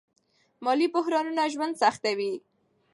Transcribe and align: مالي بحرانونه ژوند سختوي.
مالي 0.63 0.87
بحرانونه 0.95 1.43
ژوند 1.53 1.73
سختوي. 1.81 2.33